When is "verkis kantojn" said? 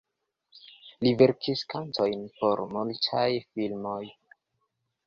1.19-2.27